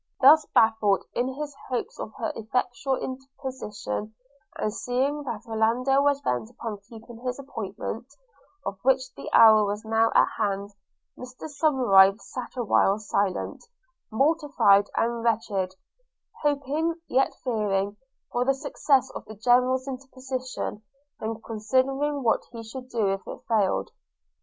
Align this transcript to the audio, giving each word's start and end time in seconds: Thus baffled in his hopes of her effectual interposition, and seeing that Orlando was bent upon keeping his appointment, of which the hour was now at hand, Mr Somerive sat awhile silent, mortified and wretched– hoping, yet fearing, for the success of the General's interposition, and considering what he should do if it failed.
Thus 0.19 0.47
baffled 0.55 1.05
in 1.13 1.31
his 1.35 1.55
hopes 1.69 1.99
of 1.99 2.11
her 2.17 2.33
effectual 2.35 2.95
interposition, 2.95 4.15
and 4.57 4.73
seeing 4.73 5.21
that 5.25 5.45
Orlando 5.45 6.01
was 6.01 6.21
bent 6.21 6.49
upon 6.49 6.79
keeping 6.89 7.19
his 7.19 7.37
appointment, 7.37 8.07
of 8.65 8.79
which 8.81 9.13
the 9.13 9.29
hour 9.31 9.63
was 9.63 9.85
now 9.85 10.11
at 10.15 10.27
hand, 10.39 10.71
Mr 11.15 11.47
Somerive 11.47 12.19
sat 12.19 12.57
awhile 12.57 12.97
silent, 12.97 13.63
mortified 14.11 14.89
and 14.97 15.23
wretched– 15.23 15.75
hoping, 16.41 16.95
yet 17.07 17.35
fearing, 17.43 17.95
for 18.31 18.43
the 18.43 18.55
success 18.55 19.11
of 19.11 19.23
the 19.25 19.35
General's 19.35 19.87
interposition, 19.87 20.81
and 21.19 21.43
considering 21.43 22.23
what 22.23 22.41
he 22.51 22.63
should 22.63 22.89
do 22.89 23.05
if 23.09 23.21
it 23.27 23.41
failed. 23.47 23.91